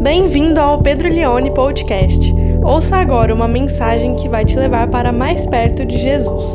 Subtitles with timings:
[0.00, 2.34] Bem-vindo ao Pedro Leone Podcast.
[2.64, 6.46] Ouça agora uma mensagem que vai te levar para mais perto de Jesus.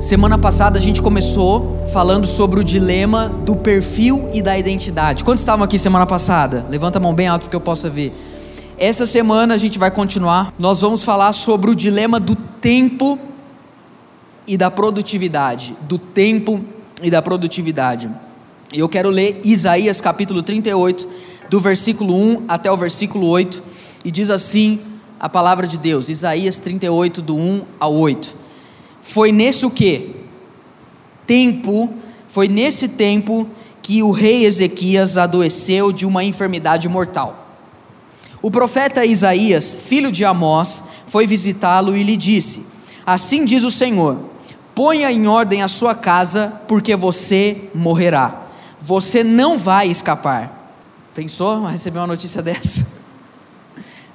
[0.00, 5.22] Semana passada a gente começou falando sobre o dilema do perfil e da identidade.
[5.22, 6.66] Quantos estavam aqui semana passada?
[6.68, 8.12] Levanta a mão bem alto que eu possa ver.
[8.76, 10.52] Essa semana a gente vai continuar.
[10.58, 13.16] Nós vamos falar sobre o dilema do tempo
[14.48, 15.76] e da produtividade.
[15.82, 16.60] Do tempo
[17.00, 18.10] e da produtividade.
[18.74, 21.06] Eu quero ler Isaías capítulo 38,
[21.50, 23.62] do versículo 1 até o versículo 8,
[24.02, 24.80] e diz assim
[25.20, 28.34] a palavra de Deus, Isaías 38, do 1 ao 8.
[29.02, 30.16] Foi nesse o que?
[31.26, 31.92] Tempo,
[32.26, 33.46] foi nesse tempo
[33.82, 37.54] que o rei Ezequias adoeceu de uma enfermidade mortal.
[38.40, 42.64] O profeta Isaías, filho de Amós, foi visitá-lo e lhe disse:
[43.04, 44.16] Assim diz o Senhor:
[44.74, 48.41] Ponha em ordem a sua casa, porque você morrerá
[48.82, 50.74] você não vai escapar.
[51.14, 52.84] Pensou receber uma notícia dessa?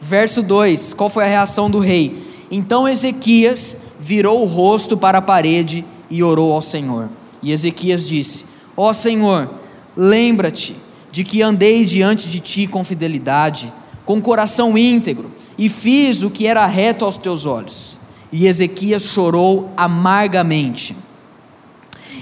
[0.01, 2.21] Verso 2: Qual foi a reação do rei?
[2.51, 7.09] Então Ezequias virou o rosto para a parede e orou ao Senhor.
[7.41, 9.49] E Ezequias disse: Ó oh Senhor,
[9.95, 10.75] lembra-te
[11.11, 13.71] de que andei diante de ti com fidelidade,
[14.05, 17.99] com coração íntegro, e fiz o que era reto aos teus olhos.
[18.31, 20.95] E Ezequias chorou amargamente.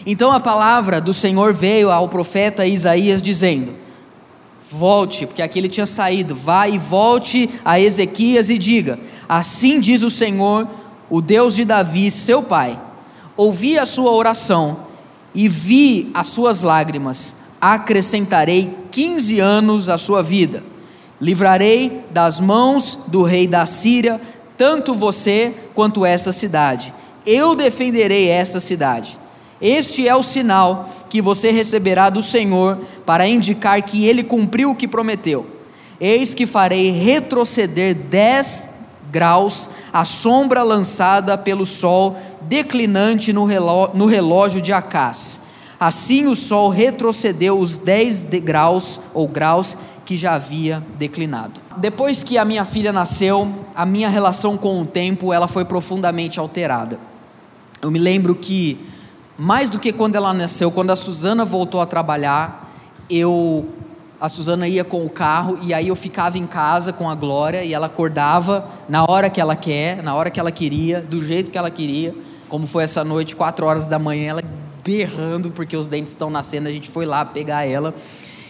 [0.06, 3.74] Então a palavra do Senhor veio ao profeta Isaías dizendo:
[4.72, 10.04] Volte, porque aqui ele tinha saído, vá e volte a Ezequias e diga: Assim diz
[10.04, 10.68] o Senhor,
[11.10, 12.80] o Deus de Davi, seu pai:
[13.36, 14.86] Ouvi a sua oração
[15.34, 20.64] e vi as suas lágrimas, acrescentarei 15 anos à sua vida.
[21.20, 24.22] Livrarei das mãos do rei da Síria
[24.58, 26.94] tanto você quanto esta cidade.
[27.26, 29.18] Eu defenderei esta cidade
[29.62, 34.76] este é o sinal que você receberá do Senhor para indicar que ele cumpriu o
[34.76, 35.46] que prometeu.
[36.00, 38.76] Eis que farei retroceder dez
[39.12, 43.46] graus a sombra lançada pelo sol declinante no
[44.06, 45.42] relógio de Acás.
[45.80, 51.62] Assim o sol retrocedeu os dez graus ou graus que já havia declinado.
[51.78, 56.40] Depois que a minha filha nasceu, a minha relação com o tempo ela foi profundamente
[56.40, 57.00] alterada.
[57.82, 58.78] Eu me lembro que
[59.38, 62.72] mais do que quando ela nasceu, quando a Suzana voltou a trabalhar,
[63.10, 63.68] eu
[64.20, 67.64] a Suzana ia com o carro e aí eu ficava em casa com a Glória
[67.64, 71.52] e ela acordava na hora que ela quer, na hora que ela queria, do jeito
[71.52, 72.16] que ela queria,
[72.48, 74.44] como foi essa noite, quatro horas da manhã, ela
[74.84, 77.94] berrando porque os dentes estão nascendo, a gente foi lá pegar ela.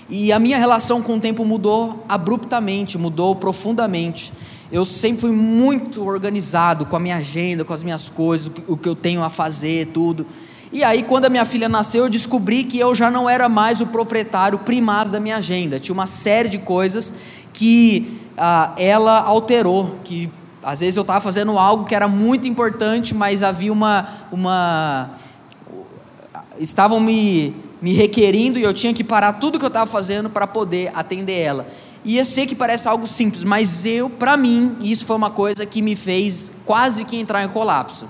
[0.07, 4.31] E a minha relação com o tempo mudou abruptamente, mudou profundamente.
[4.71, 8.87] Eu sempre fui muito organizado com a minha agenda, com as minhas coisas, o que
[8.87, 10.27] eu tenho a fazer, tudo.
[10.75, 13.79] E aí, quando a minha filha nasceu, eu descobri que eu já não era mais
[13.79, 15.79] o proprietário primário da minha agenda.
[15.79, 17.13] Tinha uma série de coisas
[17.53, 20.29] que ah, ela alterou, que
[20.61, 24.05] às vezes eu estava fazendo algo que era muito importante, mas havia uma.
[24.29, 25.11] uma
[26.59, 30.45] estavam me, me requerindo e eu tinha que parar tudo que eu estava fazendo para
[30.45, 31.65] poder atender ela.
[32.03, 35.65] E eu sei que parece algo simples, mas eu, para mim, isso foi uma coisa
[35.65, 38.09] que me fez quase que entrar em colapso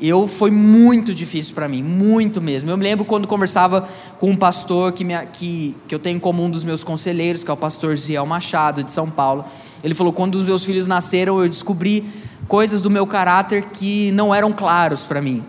[0.00, 2.70] eu foi muito difícil para mim, muito mesmo.
[2.70, 3.88] Eu me lembro quando conversava
[4.20, 7.50] com um pastor que, me, que, que eu tenho como um dos meus conselheiros, que
[7.50, 9.44] é o pastor Ziel Machado, de São Paulo.
[9.82, 12.08] Ele falou: quando os meus filhos nasceram, eu descobri
[12.46, 15.44] coisas do meu caráter que não eram claros para mim.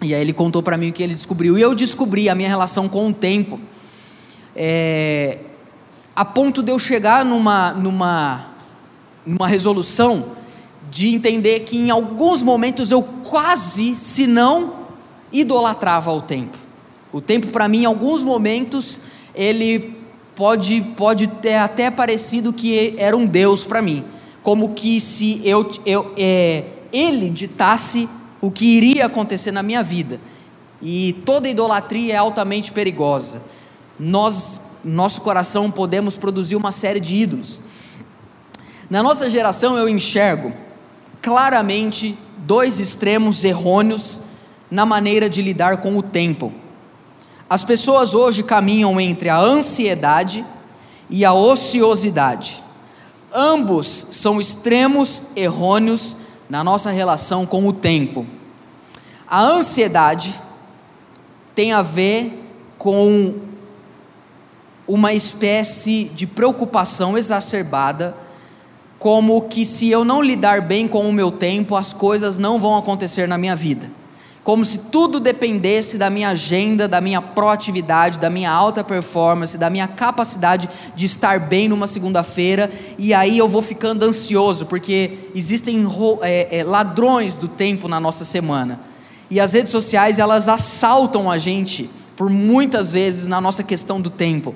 [0.00, 1.58] E aí ele contou para mim o que ele descobriu.
[1.58, 3.60] E eu descobri a minha relação com o tempo,
[4.54, 5.38] é,
[6.14, 8.46] a ponto de eu chegar numa, numa,
[9.26, 10.24] numa resolução
[10.90, 14.74] de entender que em alguns momentos eu quase, se não,
[15.32, 16.58] idolatrava o tempo.
[17.10, 19.00] O tempo para mim, em alguns momentos,
[19.34, 19.96] ele
[20.36, 24.04] pode, pode ter até parecido que era um Deus para mim,
[24.42, 28.06] como que se eu, eu é, ele ditasse
[28.38, 30.20] o que iria acontecer na minha vida.
[30.82, 33.40] E toda idolatria é altamente perigosa.
[33.98, 37.62] Nós, nosso coração, podemos produzir uma série de ídolos.
[38.90, 40.52] Na nossa geração, eu enxergo
[41.22, 44.20] claramente dois extremos errôneos
[44.70, 46.52] na maneira de lidar com o tempo.
[47.48, 50.44] As pessoas hoje caminham entre a ansiedade
[51.08, 52.62] e a ociosidade.
[53.32, 56.16] Ambos são extremos errôneos
[56.48, 58.26] na nossa relação com o tempo.
[59.28, 60.38] A ansiedade
[61.54, 62.38] tem a ver
[62.78, 63.34] com
[64.86, 68.14] uma espécie de preocupação exacerbada
[69.02, 72.76] como que se eu não lidar bem com o meu tempo, as coisas não vão
[72.76, 73.90] acontecer na minha vida.
[74.44, 79.70] como se tudo dependesse da minha agenda, da minha proatividade, da minha alta performance, da
[79.70, 85.86] minha capacidade de estar bem numa segunda-feira, e aí eu vou ficando ansioso, porque existem
[86.22, 88.80] é, é, ladrões do tempo na nossa semana,
[89.30, 94.10] e as redes sociais elas assaltam a gente por muitas vezes na nossa questão do
[94.10, 94.54] tempo.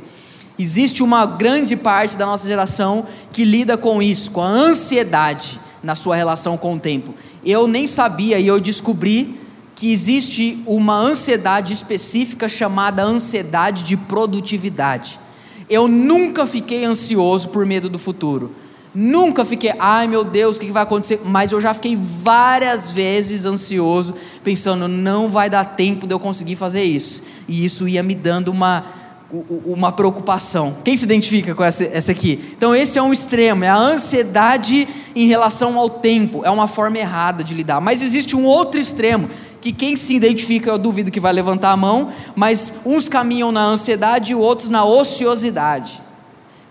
[0.59, 5.95] Existe uma grande parte da nossa geração que lida com isso, com a ansiedade na
[5.95, 7.15] sua relação com o tempo.
[7.45, 9.39] Eu nem sabia e eu descobri
[9.75, 15.21] que existe uma ansiedade específica chamada ansiedade de produtividade.
[15.69, 18.55] Eu nunca fiquei ansioso por medo do futuro.
[18.95, 21.21] Nunca fiquei, ai meu Deus, o que vai acontecer?
[21.23, 26.57] Mas eu já fiquei várias vezes ansioso, pensando, não vai dar tempo de eu conseguir
[26.57, 27.23] fazer isso.
[27.47, 28.87] E isso ia me dando uma,
[29.31, 30.77] uma preocupação.
[30.85, 32.39] Quem se identifica com essa, essa aqui?
[32.57, 36.99] Então, esse é um extremo, é a ansiedade em relação ao tempo, é uma forma
[36.99, 37.81] errada de lidar.
[37.81, 39.29] Mas existe um outro extremo,
[39.61, 43.65] que quem se identifica, eu duvido que vai levantar a mão, mas uns caminham na
[43.65, 46.01] ansiedade e outros na ociosidade,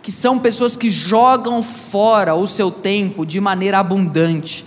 [0.02, 4.64] que são pessoas que jogam fora o seu tempo de maneira abundante,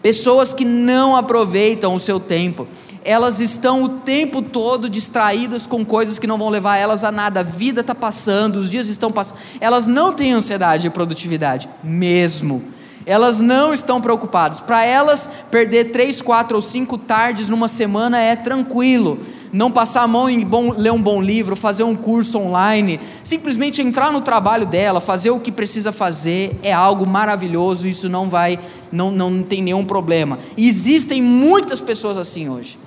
[0.00, 2.68] pessoas que não aproveitam o seu tempo,
[3.04, 7.40] elas estão o tempo todo distraídas com coisas que não vão levar elas a nada,
[7.40, 12.72] a vida está passando, os dias estão passando, elas não têm ansiedade e produtividade, mesmo
[13.06, 14.60] elas não estão preocupadas.
[14.60, 19.20] Para elas, perder três, quatro ou cinco tardes numa semana é tranquilo.
[19.52, 23.82] Não passar a mão em bom, ler um bom livro, fazer um curso online, simplesmente
[23.82, 27.86] entrar no trabalho dela, fazer o que precisa fazer, é algo maravilhoso.
[27.86, 28.58] Isso não vai,
[28.90, 30.38] não, não tem nenhum problema.
[30.56, 32.78] E existem muitas pessoas assim hoje.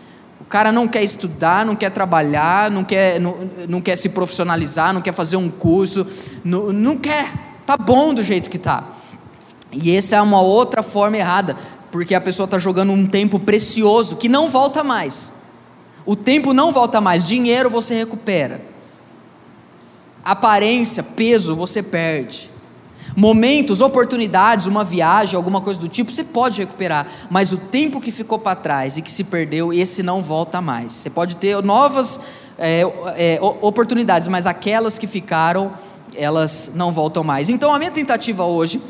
[0.46, 4.94] O cara não quer estudar, não quer trabalhar, não quer, não, não quer se profissionalizar,
[4.94, 6.06] não quer fazer um curso,
[6.44, 7.32] não, não quer.
[7.66, 8.84] Tá bom do jeito que tá.
[9.72, 11.58] E essa é uma outra forma errada,
[11.92, 15.34] porque a pessoa está jogando um tempo precioso que não volta mais.
[16.06, 18.62] O tempo não volta mais, dinheiro você recupera,
[20.24, 22.52] aparência, peso você perde.
[23.16, 28.12] Momentos, oportunidades, uma viagem, alguma coisa do tipo, você pode recuperar, mas o tempo que
[28.12, 30.94] ficou para trás e que se perdeu, esse não volta mais.
[30.94, 32.20] Você pode ter novas
[32.58, 32.82] é,
[33.16, 35.74] é, oportunidades, mas aquelas que ficaram,
[36.14, 37.50] elas não voltam mais.
[37.50, 38.82] Então, a minha tentativa hoje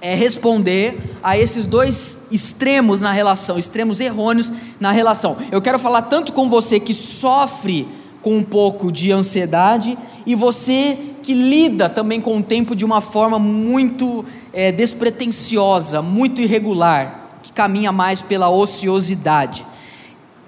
[0.00, 5.36] é, responder a esses dois extremos na relação, extremos errôneos na relação.
[5.50, 7.88] Eu quero falar tanto com você que sofre
[8.22, 13.00] com um pouco de ansiedade e você que lida também com o tempo de uma
[13.00, 19.66] forma muito é, despretensiosa, muito irregular, que caminha mais pela ociosidade.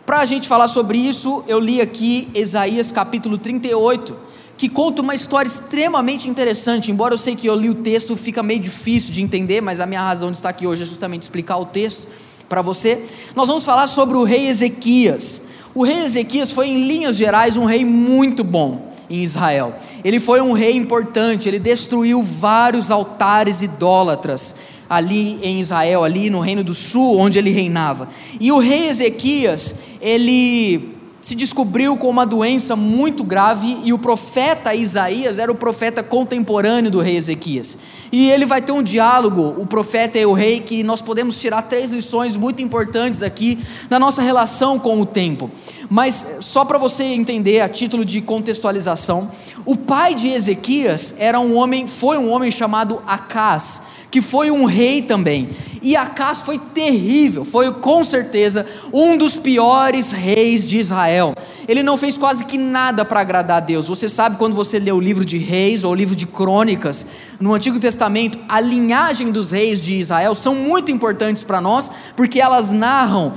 [0.06, 5.16] Para a gente falar sobre isso, eu li aqui Isaías capítulo 38 que conta uma
[5.16, 6.92] história extremamente interessante.
[6.92, 9.86] Embora eu sei que eu li o texto, fica meio difícil de entender, mas a
[9.86, 12.06] minha razão de estar aqui hoje é justamente explicar o texto
[12.48, 13.04] para você.
[13.34, 15.42] Nós vamos falar sobre o rei Ezequias.
[15.74, 19.74] O rei Ezequias foi, em linhas gerais, um rei muito bom em Israel.
[20.04, 24.54] Ele foi um rei importante, ele destruiu vários altares idólatras
[24.88, 28.08] ali em Israel, ali no Reino do Sul, onde ele reinava.
[28.40, 30.97] E o rei Ezequias, ele
[31.28, 36.90] se descobriu com uma doença muito grave e o profeta Isaías era o profeta contemporâneo
[36.90, 37.76] do rei Ezequias.
[38.10, 41.60] E ele vai ter um diálogo, o profeta e o rei, que nós podemos tirar
[41.60, 43.58] três lições muito importantes aqui
[43.90, 45.50] na nossa relação com o tempo.
[45.90, 49.30] Mas só para você entender a título de contextualização,
[49.66, 54.64] o pai de Ezequias era um homem, foi um homem chamado Acás que foi um
[54.64, 55.48] rei também.
[55.80, 61.34] E Acas foi terrível, foi com certeza um dos piores reis de Israel.
[61.68, 63.86] Ele não fez quase que nada para agradar a Deus.
[63.86, 67.06] Você sabe quando você lê o livro de Reis ou o livro de Crônicas,
[67.38, 72.40] no Antigo Testamento, a linhagem dos reis de Israel são muito importantes para nós, porque
[72.40, 73.34] elas narram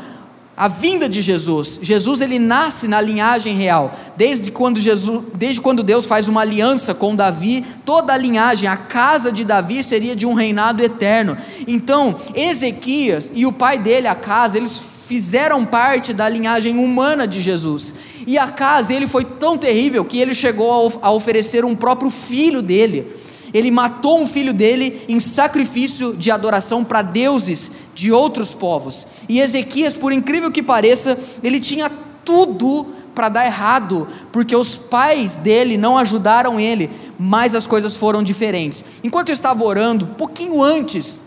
[0.55, 1.79] a vinda de Jesus.
[1.81, 3.93] Jesus ele nasce na linhagem real.
[4.15, 8.77] Desde quando Jesus, desde quando Deus faz uma aliança com Davi, toda a linhagem, a
[8.77, 11.37] casa de Davi seria de um reinado eterno.
[11.67, 17.41] Então, Ezequias e o pai dele, a casa, eles fizeram parte da linhagem humana de
[17.41, 17.95] Jesus.
[18.27, 22.61] E a casa, ele foi tão terrível que ele chegou a oferecer um próprio filho
[22.61, 23.07] dele.
[23.53, 29.05] Ele matou um filho dele em sacrifício de adoração para deuses de outros povos.
[29.27, 31.91] E Ezequias, por incrível que pareça, ele tinha
[32.23, 38.23] tudo para dar errado, porque os pais dele não ajudaram ele, mas as coisas foram
[38.23, 38.85] diferentes.
[39.03, 41.19] Enquanto eu estava orando, pouquinho antes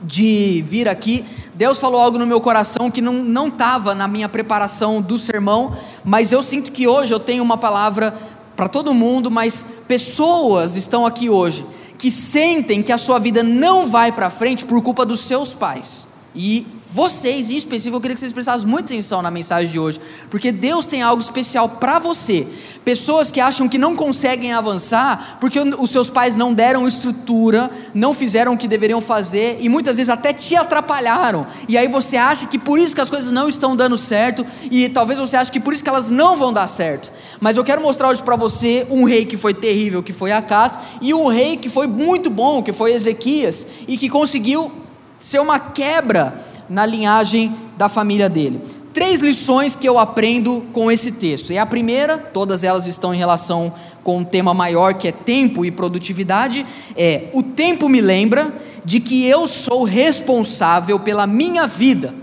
[0.00, 1.24] de vir aqui,
[1.54, 5.74] Deus falou algo no meu coração que não estava na minha preparação do sermão,
[6.04, 8.14] mas eu sinto que hoje eu tenho uma palavra
[8.54, 11.64] para todo mundo, mas pessoas estão aqui hoje
[11.98, 16.08] que sentem que a sua vida não vai para frente por culpa dos seus pais.
[16.34, 20.00] E vocês, em específico, eu queria que vocês prestassem muita atenção na mensagem de hoje,
[20.30, 22.46] porque Deus tem algo especial para você.
[22.84, 28.14] Pessoas que acham que não conseguem avançar porque os seus pais não deram estrutura, não
[28.14, 31.46] fizeram o que deveriam fazer e muitas vezes até te atrapalharam.
[31.68, 34.88] E aí você acha que por isso que as coisas não estão dando certo e
[34.88, 37.10] talvez você ache que por isso que elas não vão dar certo.
[37.40, 40.78] Mas eu quero mostrar hoje para você um rei que foi terrível, que foi Acás,
[41.02, 44.70] e um rei que foi muito bom, que foi Ezequias, e que conseguiu
[45.18, 48.60] ser uma quebra na linhagem da família dele.
[48.92, 51.52] Três lições que eu aprendo com esse texto.
[51.52, 55.64] E a primeira, todas elas estão em relação com um tema maior que é tempo
[55.64, 56.64] e produtividade,
[56.96, 58.54] é: o tempo me lembra
[58.84, 62.14] de que eu sou responsável pela minha vida,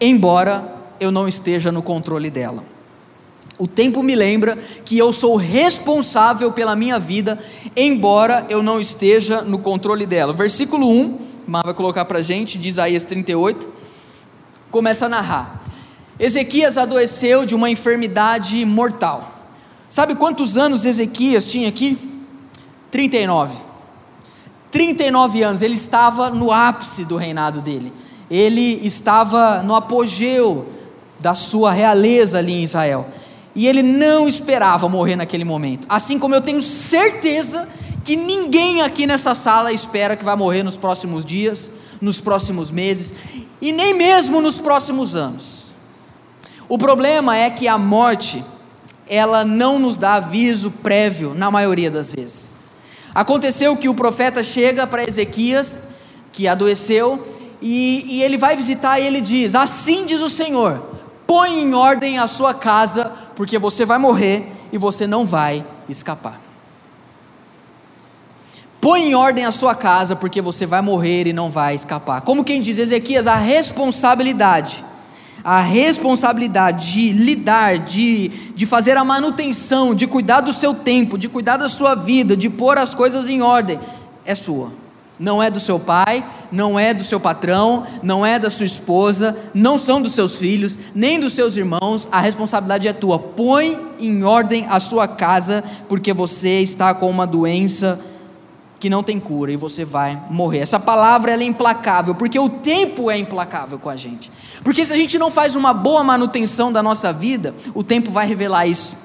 [0.00, 2.62] embora eu não esteja no controle dela.
[3.58, 7.38] O tempo me lembra que eu sou responsável pela minha vida,
[7.74, 10.34] embora eu não esteja no controle dela.
[10.34, 13.68] Versículo 1 Mar vai colocar para a gente, de Isaías 38,
[14.68, 15.62] começa a narrar.
[16.18, 19.32] Ezequias adoeceu de uma enfermidade mortal.
[19.88, 21.96] Sabe quantos anos Ezequias tinha aqui?
[22.90, 23.54] 39.
[24.72, 27.92] 39 anos, ele estava no ápice do reinado dele.
[28.28, 30.66] Ele estava no apogeu
[31.20, 33.06] da sua realeza ali em Israel.
[33.54, 35.86] E ele não esperava morrer naquele momento.
[35.88, 37.68] Assim como eu tenho certeza
[38.06, 43.12] que ninguém aqui nessa sala espera que vai morrer nos próximos dias, nos próximos meses
[43.60, 45.74] e nem mesmo nos próximos anos.
[46.68, 48.44] O problema é que a morte,
[49.08, 52.56] ela não nos dá aviso prévio na maioria das vezes.
[53.12, 55.80] Aconteceu que o profeta chega para Ezequias,
[56.30, 57.26] que adoeceu,
[57.60, 60.80] e, e ele vai visitar e ele diz: Assim diz o Senhor,
[61.26, 66.45] põe em ordem a sua casa, porque você vai morrer e você não vai escapar.
[68.80, 72.20] Põe em ordem a sua casa, porque você vai morrer e não vai escapar.
[72.20, 74.84] Como quem diz, Ezequias, a responsabilidade,
[75.42, 81.28] a responsabilidade de lidar, de, de fazer a manutenção, de cuidar do seu tempo, de
[81.28, 83.80] cuidar da sua vida, de pôr as coisas em ordem,
[84.24, 84.72] é sua.
[85.18, 89.34] Não é do seu pai, não é do seu patrão, não é da sua esposa,
[89.54, 93.18] não são dos seus filhos, nem dos seus irmãos, a responsabilidade é tua.
[93.18, 97.98] Põe em ordem a sua casa, porque você está com uma doença
[98.78, 100.58] que não tem cura e você vai morrer.
[100.58, 104.30] Essa palavra é implacável, porque o tempo é implacável com a gente.
[104.62, 108.26] Porque se a gente não faz uma boa manutenção da nossa vida, o tempo vai
[108.26, 108.96] revelar isso.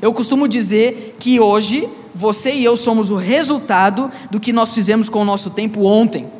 [0.00, 5.08] Eu costumo dizer que hoje você e eu somos o resultado do que nós fizemos
[5.08, 6.30] com o nosso tempo ontem.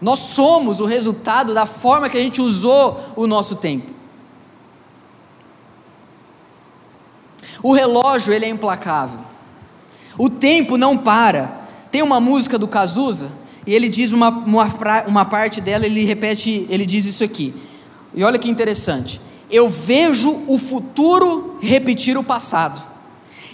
[0.00, 3.93] Nós somos o resultado da forma que a gente usou o nosso tempo.
[7.64, 9.20] O relógio ele é implacável.
[10.18, 11.62] O tempo não para.
[11.90, 13.30] Tem uma música do Cazuza
[13.66, 14.66] e ele diz uma, uma,
[15.06, 17.54] uma parte dela, ele repete, ele diz isso aqui.
[18.14, 19.18] E olha que interessante.
[19.50, 22.82] Eu vejo o futuro repetir o passado.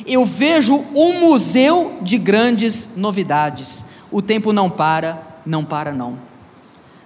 [0.04, 3.84] Eu vejo um museu de grandes novidades.
[4.10, 6.18] O tempo não para, não para não.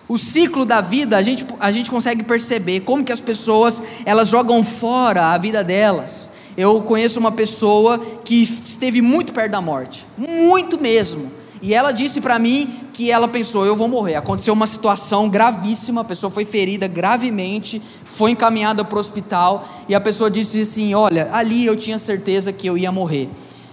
[0.09, 4.31] O ciclo da vida, a gente, a gente consegue perceber como que as pessoas, elas
[4.31, 6.33] jogam fora a vida delas.
[6.57, 11.31] Eu conheço uma pessoa que esteve muito perto da morte, muito mesmo.
[11.61, 14.15] E ela disse para mim que ela pensou: eu vou morrer.
[14.15, 19.95] Aconteceu uma situação gravíssima, a pessoa foi ferida gravemente, foi encaminhada para o hospital e
[19.95, 23.29] a pessoa disse assim: olha, ali eu tinha certeza que eu ia morrer.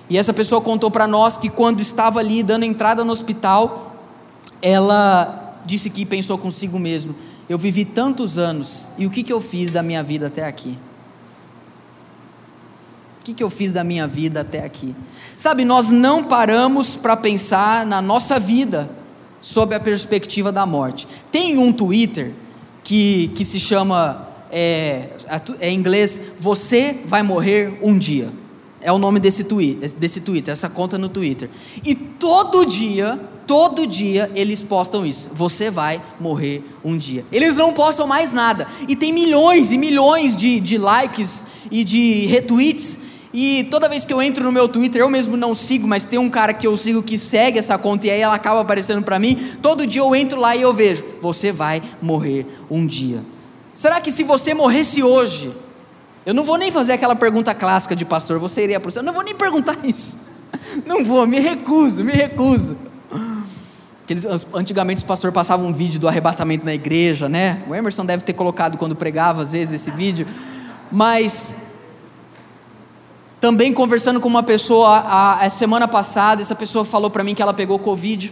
[0.09, 3.95] E essa pessoa contou para nós que quando estava ali dando entrada no hospital,
[4.61, 7.13] ela disse que pensou consigo mesmo:
[7.47, 10.77] eu vivi tantos anos e o que, que eu fiz da minha vida até aqui?
[13.21, 14.95] O que, que eu fiz da minha vida até aqui?
[15.37, 18.89] Sabe, nós não paramos para pensar na nossa vida
[19.39, 21.07] sob a perspectiva da morte.
[21.31, 22.31] Tem um Twitter
[22.83, 25.09] que, que se chama, é,
[25.59, 28.31] é em inglês, Você vai morrer um dia.
[28.81, 31.47] É o nome desse, twi desse Twitter, essa conta no Twitter.
[31.85, 35.29] E todo dia, todo dia eles postam isso.
[35.35, 37.23] Você vai morrer um dia.
[37.31, 38.65] Eles não postam mais nada.
[38.87, 44.11] E tem milhões e milhões de, de likes e de retweets e toda vez que
[44.11, 46.75] eu entro no meu Twitter, eu mesmo não sigo, mas tem um cara que eu
[46.75, 49.35] sigo que segue essa conta e aí ela acaba aparecendo para mim.
[49.61, 53.23] Todo dia eu entro lá e eu vejo: você vai morrer um dia.
[53.73, 55.53] Será que se você morresse hoje,
[56.25, 59.01] eu não vou nem fazer aquela pergunta clássica de pastor, você iria para o céu?
[59.01, 60.29] Não vou nem perguntar isso.
[60.85, 62.75] Não vou, me recuso, me recuso.
[64.03, 67.63] Aqueles, antigamente os pastores passavam um vídeo do arrebatamento na igreja, né?
[67.69, 70.27] O Emerson deve ter colocado quando pregava às vezes esse vídeo.
[70.91, 71.55] Mas
[73.41, 77.41] também conversando com uma pessoa a, a semana passada, essa pessoa falou para mim que
[77.41, 78.31] ela pegou Covid.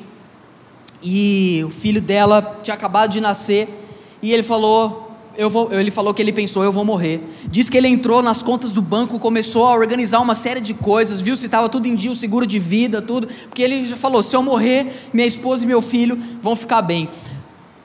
[1.01, 3.67] e o filho dela tinha acabado de nascer
[4.21, 7.23] e ele falou eu vou, ele falou que ele pensou, eu vou morrer.
[7.45, 11.21] Diz que ele entrou nas contas do banco, começou a organizar uma série de coisas,
[11.21, 14.21] viu se estava tudo em dia, o seguro de vida, tudo, porque ele já falou:
[14.21, 17.07] se eu morrer, minha esposa e meu filho vão ficar bem.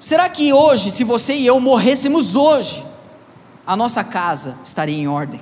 [0.01, 2.85] Será que hoje, se você e eu morrêssemos hoje,
[3.65, 5.41] a nossa casa estaria em ordem?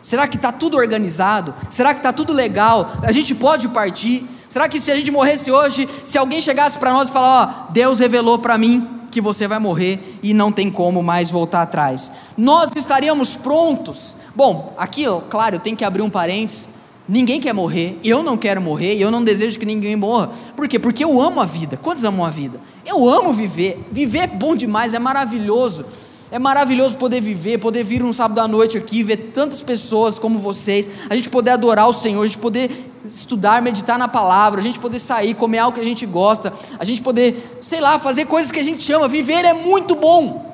[0.00, 1.54] Será que está tudo organizado?
[1.70, 2.92] Será que está tudo legal?
[3.02, 4.26] A gente pode partir?
[4.48, 7.72] Será que se a gente morresse hoje, se alguém chegasse para nós e falar, ó,
[7.72, 12.12] Deus revelou para mim que você vai morrer e não tem como mais voltar atrás.
[12.36, 14.16] Nós estaríamos prontos.
[14.34, 16.68] Bom, aqui, claro, eu tenho que abrir um parênteses.
[17.08, 20.30] Ninguém quer morrer, eu não quero morrer, e eu não desejo que ninguém morra.
[20.54, 20.78] Por quê?
[20.78, 21.78] Porque eu amo a vida.
[21.78, 22.60] Quantos amam a vida?
[22.84, 23.82] Eu amo viver.
[23.90, 25.86] Viver é bom demais, é maravilhoso.
[26.30, 30.38] É maravilhoso poder viver, poder vir um sábado à noite aqui, ver tantas pessoas como
[30.38, 32.70] vocês, a gente poder adorar o Senhor, a gente poder
[33.08, 36.84] estudar, meditar na palavra, a gente poder sair, comer algo que a gente gosta, a
[36.84, 39.08] gente poder, sei lá, fazer coisas que a gente ama.
[39.08, 40.46] Viver é muito bom.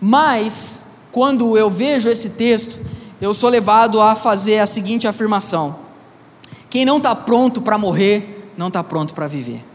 [0.00, 2.80] Mas, quando eu vejo esse texto,
[3.20, 5.76] eu sou levado a fazer a seguinte afirmação:
[6.68, 9.71] quem não está pronto para morrer, não está pronto para viver.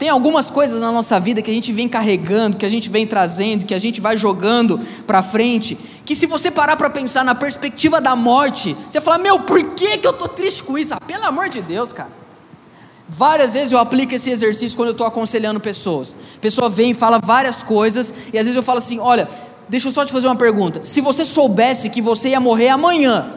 [0.00, 3.06] Tem algumas coisas na nossa vida que a gente vem carregando, que a gente vem
[3.06, 5.76] trazendo, que a gente vai jogando para frente,
[6.06, 9.98] que se você parar para pensar na perspectiva da morte, você fala: "Meu, por que
[9.98, 12.08] que eu tô triste com isso?" Ah, pelo amor de Deus, cara.
[13.06, 16.16] Várias vezes eu aplico esse exercício quando eu estou aconselhando pessoas.
[16.36, 19.28] A pessoa vem e fala várias coisas, e às vezes eu falo assim: olha,
[19.68, 20.80] deixa eu só te fazer uma pergunta.
[20.82, 23.34] Se você soubesse que você ia morrer amanhã,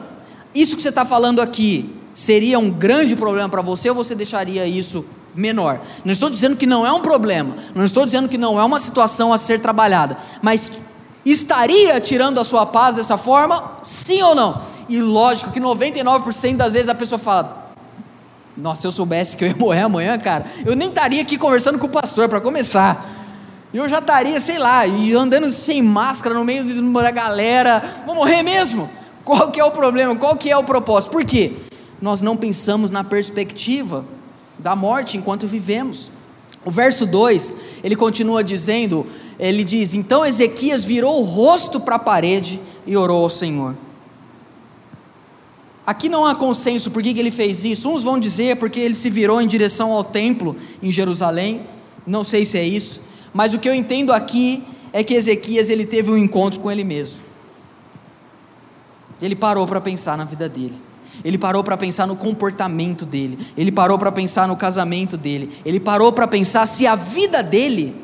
[0.56, 4.66] isso que você está falando aqui seria um grande problema para você ou você deixaria
[4.66, 5.04] isso
[5.36, 5.82] menor.
[6.04, 8.80] Não estou dizendo que não é um problema, não estou dizendo que não é uma
[8.80, 10.72] situação a ser trabalhada, mas
[11.26, 13.78] estaria tirando a sua paz dessa forma?
[13.84, 14.62] Sim ou não?
[14.90, 17.72] E lógico que 99% das vezes a pessoa fala:
[18.56, 21.80] Nossa, se eu soubesse que eu ia morrer amanhã, cara, eu nem estaria aqui conversando
[21.80, 23.12] com o pastor para começar.
[23.74, 24.84] Eu já estaria, sei lá,
[25.18, 27.84] andando sem máscara no meio da galera.
[28.06, 28.88] Vou morrer mesmo?
[29.26, 30.16] Qual que é o problema?
[30.16, 31.12] Qual que é o propósito?
[31.12, 31.54] Por quê?
[32.00, 34.06] Nós não pensamos na perspectiva
[34.58, 36.12] da morte enquanto vivemos.
[36.66, 39.06] O verso 2, ele continua dizendo,
[39.40, 43.76] ele diz: Então Ezequias virou o rosto para a parede e orou ao Senhor.
[45.86, 47.90] Aqui não há consenso por que ele fez isso.
[47.90, 51.64] Uns vão dizer porque ele se virou em direção ao templo em Jerusalém.
[52.08, 53.02] Não sei se é isso,
[53.34, 54.64] mas o que eu entendo aqui
[54.94, 57.18] é que Ezequias ele teve um encontro com ele mesmo.
[59.22, 60.76] Ele parou para pensar na vida dele.
[61.24, 65.80] Ele parou para pensar no comportamento dele, ele parou para pensar no casamento dele, ele
[65.80, 67.96] parou para pensar se a vida dele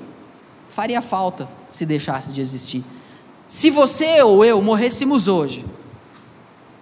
[0.69, 2.83] faria falta se deixasse de existir.
[3.47, 5.65] Se você ou eu morrêssemos hoje,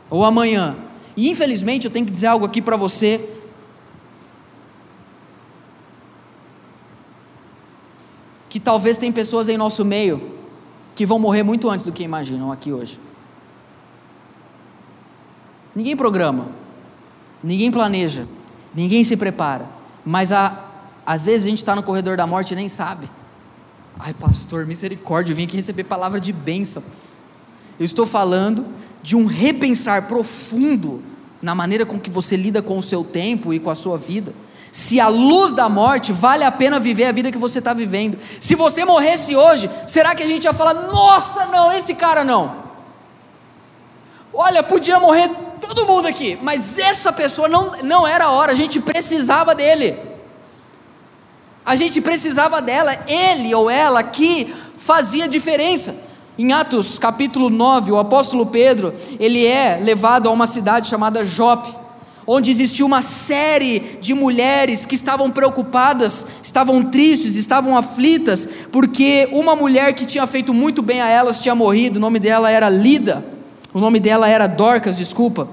[0.09, 0.75] ou amanhã,
[1.15, 3.27] e infelizmente eu tenho que dizer algo aqui para você,
[8.49, 10.37] que talvez tem pessoas em nosso meio
[10.95, 12.99] que vão morrer muito antes do que imaginam aqui hoje.
[15.77, 16.47] Ninguém programa,
[17.43, 18.27] ninguém planeja,
[18.73, 19.67] ninguém se prepara,
[20.03, 20.57] mas a,
[21.05, 23.07] às vezes a gente está no corredor da morte e nem sabe.
[23.99, 26.81] Ai, pastor, misericórdia, eu vim aqui receber palavra de bênção.
[27.79, 28.65] Eu estou falando
[29.03, 31.03] de um repensar profundo
[31.43, 34.33] na maneira com que você lida com o seu tempo e com a sua vida.
[34.71, 38.17] Se a luz da morte vale a pena viver a vida que você está vivendo.
[38.41, 42.65] Se você morresse hoje, será que a gente ia falar: nossa, não, esse cara não?
[44.33, 48.55] Olha, podia morrer todo mundo aqui, mas essa pessoa não, não era a hora, a
[48.55, 49.97] gente precisava dele.
[51.65, 55.95] A gente precisava dela, ele ou ela que fazia diferença.
[56.37, 61.75] Em Atos capítulo 9, o apóstolo Pedro, ele é levado a uma cidade chamada Jope,
[62.27, 69.55] onde existiu uma série de mulheres que estavam preocupadas, estavam tristes, estavam aflitas, porque uma
[69.55, 73.36] mulher que tinha feito muito bem a elas tinha morrido, o nome dela era Lida.
[73.77, 75.47] O nome dela era Dorcas, desculpa,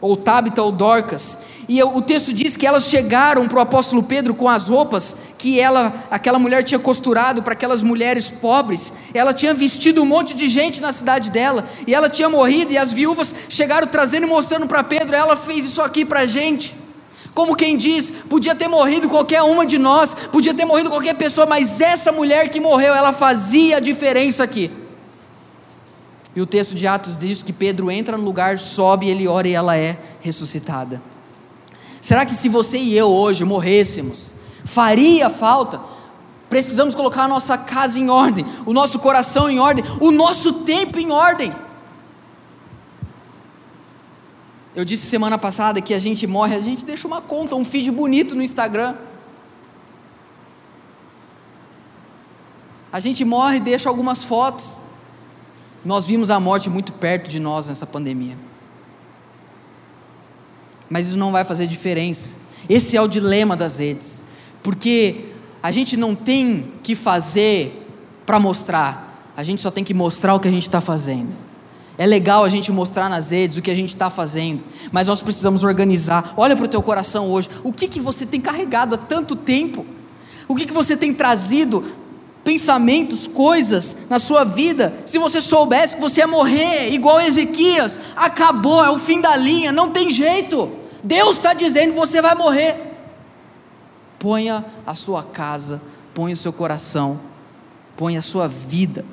[0.00, 1.40] ou Tabita ou Dorcas.
[1.68, 5.60] E o texto diz que elas chegaram para o apóstolo Pedro com as roupas que
[5.60, 8.94] ela, aquela mulher tinha costurado para aquelas mulheres pobres.
[9.12, 12.78] Ela tinha vestido um monte de gente na cidade dela e ela tinha morrido e
[12.78, 15.14] as viúvas chegaram trazendo e mostrando para Pedro.
[15.14, 16.74] Ela fez isso aqui para a gente.
[17.34, 21.46] Como quem diz, podia ter morrido qualquer uma de nós, podia ter morrido qualquer pessoa,
[21.46, 24.85] mas essa mulher que morreu, ela fazia a diferença aqui.
[26.36, 29.54] E o texto de Atos diz que Pedro entra no lugar, sobe, ele ora e
[29.54, 31.00] ela é ressuscitada.
[31.98, 35.80] Será que se você e eu hoje morrêssemos, faria falta?
[36.50, 40.98] Precisamos colocar a nossa casa em ordem, o nosso coração em ordem, o nosso tempo
[40.98, 41.50] em ordem.
[44.74, 47.90] Eu disse semana passada que a gente morre, a gente deixa uma conta, um feed
[47.90, 48.94] bonito no Instagram.
[52.92, 54.84] A gente morre e deixa algumas fotos.
[55.86, 58.36] Nós vimos a morte muito perto de nós nessa pandemia.
[60.90, 62.36] Mas isso não vai fazer diferença.
[62.68, 64.24] Esse é o dilema das redes.
[64.64, 65.26] Porque
[65.62, 67.88] a gente não tem que fazer
[68.26, 71.32] para mostrar, a gente só tem que mostrar o que a gente está fazendo.
[71.96, 75.22] É legal a gente mostrar nas redes o que a gente está fazendo, mas nós
[75.22, 76.34] precisamos organizar.
[76.36, 77.48] Olha para o teu coração hoje.
[77.62, 79.86] O que, que você tem carregado há tanto tempo?
[80.48, 81.84] O que, que você tem trazido?
[82.46, 85.02] Pensamentos, coisas na sua vida.
[85.04, 89.70] Se você soubesse que você ia morrer, igual Ezequias, acabou, é o fim da linha,
[89.70, 90.70] não tem jeito.
[91.04, 92.74] Deus está dizendo que você vai morrer.
[94.18, 95.82] Ponha a sua casa,
[96.14, 97.20] ponha o seu coração,
[97.96, 99.04] ponha a sua vida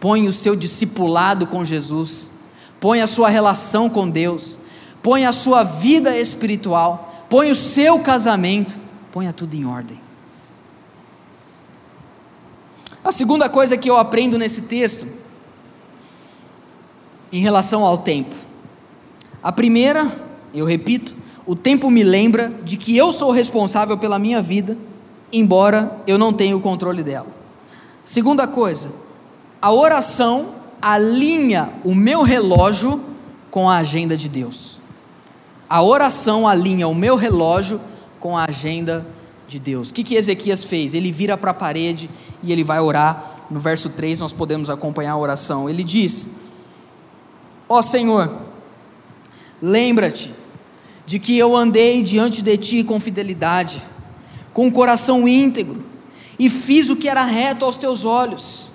[0.00, 2.30] Põe o seu discipulado com Jesus,
[2.78, 4.58] põe a sua relação com Deus,
[5.02, 8.76] põe a sua vida espiritual, põe o seu casamento,
[9.10, 10.00] ponha tudo em ordem.
[13.08, 15.06] A segunda coisa que eu aprendo nesse texto,
[17.32, 18.36] em relação ao tempo.
[19.42, 20.12] A primeira,
[20.52, 21.16] eu repito,
[21.46, 24.76] o tempo me lembra de que eu sou responsável pela minha vida,
[25.32, 27.28] embora eu não tenha o controle dela.
[28.04, 28.90] Segunda coisa,
[29.62, 30.50] a oração
[30.82, 33.02] alinha o meu relógio
[33.50, 34.78] com a agenda de Deus.
[35.66, 37.80] A oração alinha o meu relógio
[38.20, 39.17] com a agenda de
[39.56, 39.90] Deus.
[39.90, 40.94] O que, que Ezequias fez?
[40.94, 42.10] Ele vira para a parede
[42.42, 43.46] e ele vai orar.
[43.48, 45.70] No verso 3 nós podemos acompanhar a oração.
[45.70, 46.32] Ele diz:
[47.68, 48.42] Ó oh Senhor,
[49.62, 50.34] lembra-te
[51.06, 53.80] de que eu andei diante de ti com fidelidade,
[54.52, 55.84] com um coração íntegro,
[56.36, 58.72] e fiz o que era reto aos teus olhos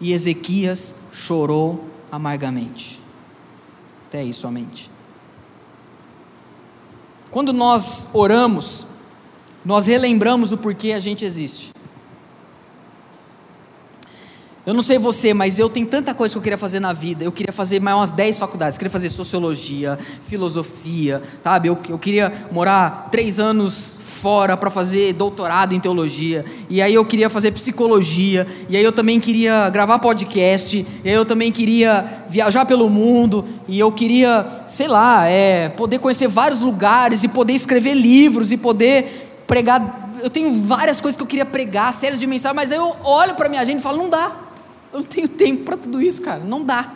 [0.00, 3.00] e Ezequias chorou amargamente.
[4.06, 4.90] Até aí somente.
[7.30, 8.86] Quando nós oramos,
[9.64, 11.72] nós relembramos o porquê a gente existe.
[14.66, 17.22] Eu não sei você, mas eu tenho tanta coisa que eu queria fazer na vida.
[17.22, 18.76] Eu queria fazer mais umas 10 faculdades.
[18.76, 21.68] Eu queria fazer sociologia, filosofia, sabe?
[21.68, 26.46] Eu, eu queria morar três anos fora para fazer doutorado em teologia.
[26.70, 28.46] E aí eu queria fazer psicologia.
[28.66, 30.86] E aí eu também queria gravar podcast.
[31.04, 33.44] E aí eu também queria viajar pelo mundo.
[33.68, 38.56] E eu queria, sei lá, é, poder conhecer vários lugares e poder escrever livros e
[38.56, 40.10] poder pregar.
[40.22, 43.34] Eu tenho várias coisas que eu queria pregar, séries de mensagens, mas aí eu olho
[43.34, 44.32] para minha agenda e falo, não dá.
[44.92, 46.40] Eu não tenho tempo para tudo isso, cara.
[46.40, 46.92] Não dá.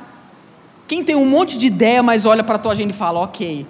[0.86, 3.66] Quem tem um monte de ideia, mas olha para a tua agenda e fala, ok.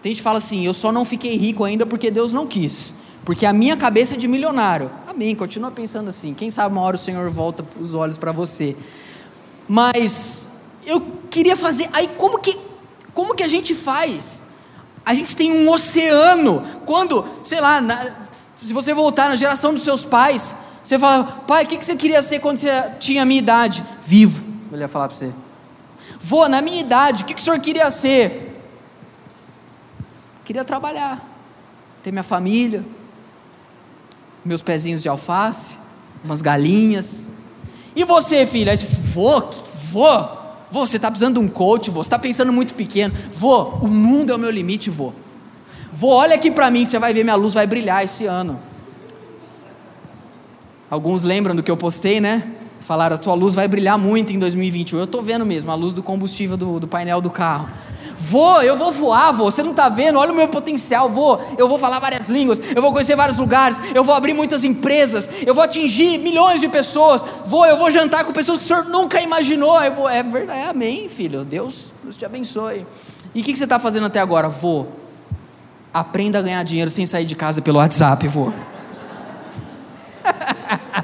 [0.00, 2.94] Tem gente que fala assim, eu só não fiquei rico ainda porque Deus não quis.
[3.24, 4.90] Porque a minha cabeça é de milionário.
[5.06, 6.34] Amém, continua pensando assim.
[6.34, 8.74] Quem sabe uma hora o Senhor volta os olhos para você.
[9.68, 10.48] Mas
[10.84, 11.88] eu queria fazer.
[11.92, 12.58] Aí como que,
[13.14, 14.42] como que a gente faz?
[15.04, 16.62] A gente tem um oceano.
[16.86, 18.12] Quando, sei lá, na,
[18.64, 22.22] se você voltar na geração dos seus pais, você fala, pai, o que você queria
[22.22, 23.84] ser quando você tinha a minha idade?
[24.04, 25.32] Vivo, ele ia falar para você.
[26.20, 28.60] Vô, na minha idade, o que o senhor queria ser?
[30.44, 31.24] Queria trabalhar,
[32.02, 32.84] ter minha família,
[34.44, 35.78] meus pezinhos de alface,
[36.24, 37.30] umas galinhas.
[37.94, 38.74] E você, filha?
[38.76, 39.40] Vô,
[39.90, 40.41] vô,
[40.72, 43.14] você está precisando de um coach, você está pensando muito pequeno.
[43.30, 45.12] Vô, o mundo é o meu limite, vô.
[45.92, 48.58] Vô, olha aqui para mim, você vai ver minha luz vai brilhar esse ano.
[50.90, 52.42] Alguns lembram do que eu postei, né?
[52.80, 54.98] Falaram, a tua luz vai brilhar muito em 2021.
[54.98, 57.68] Eu estou vendo mesmo, a luz do combustível do, do painel do carro.
[58.24, 59.50] Vou, eu vou voar, vou.
[59.50, 60.16] Você não está vendo?
[60.16, 61.40] Olha o meu potencial, vou.
[61.58, 65.28] Eu vou falar várias línguas, eu vou conhecer vários lugares, eu vou abrir muitas empresas,
[65.44, 67.26] eu vou atingir milhões de pessoas.
[67.44, 69.82] Vou, eu vou jantar com pessoas que o senhor nunca imaginou.
[69.82, 71.44] Eu vou, é verdade, amém, filho.
[71.44, 72.86] Deus, Deus te abençoe.
[73.34, 74.48] E o que, que você está fazendo até agora?
[74.48, 75.00] Vou.
[75.92, 78.54] Aprenda a ganhar dinheiro sem sair de casa pelo WhatsApp, vou.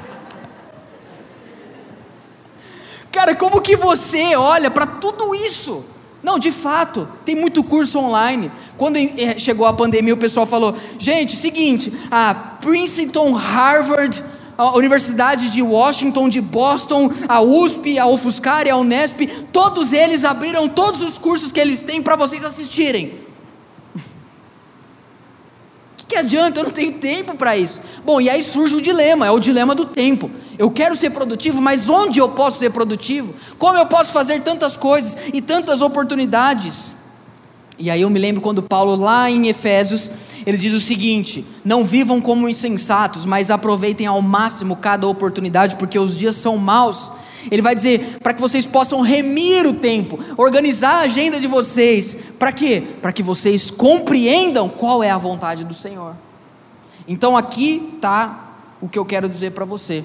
[3.11, 5.83] Cara, como que você olha para tudo isso?
[6.21, 8.51] Não, de fato, tem muito curso online.
[8.77, 14.21] Quando eh, chegou a pandemia, o pessoal falou: gente, seguinte, a Princeton, Harvard,
[14.57, 19.21] a Universidade de Washington, de Boston, a USP, a UFSCar e a Unesp,
[19.53, 23.13] todos eles abriram todos os cursos que eles têm para vocês assistirem
[26.05, 26.59] que adianta?
[26.59, 27.81] Eu não tenho tempo para isso.
[28.03, 30.29] Bom, e aí surge o dilema, é o dilema do tempo.
[30.59, 33.33] Eu quero ser produtivo, mas onde eu posso ser produtivo?
[33.57, 36.95] Como eu posso fazer tantas coisas e tantas oportunidades?
[37.77, 40.11] E aí eu me lembro quando Paulo, lá em Efésios,
[40.45, 45.97] ele diz o seguinte: Não vivam como insensatos, mas aproveitem ao máximo cada oportunidade, porque
[45.97, 47.09] os dias são maus.
[47.49, 52.17] Ele vai dizer para que vocês possam remir o tempo, organizar a agenda de vocês.
[52.37, 52.83] Para quê?
[53.01, 56.17] Para que vocês compreendam qual é a vontade do Senhor.
[57.07, 60.03] Então aqui está o que eu quero dizer para você.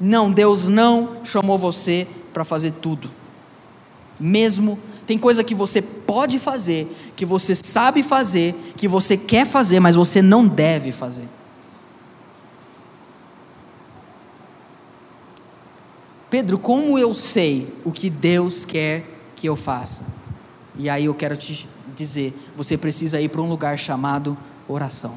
[0.00, 3.10] Não, Deus não chamou você para fazer tudo.
[4.18, 9.80] Mesmo tem coisa que você pode fazer, que você sabe fazer, que você quer fazer,
[9.80, 11.28] mas você não deve fazer.
[16.30, 20.06] Pedro, como eu sei o que Deus quer que eu faça?
[20.78, 25.16] E aí eu quero te dizer: você precisa ir para um lugar chamado oração.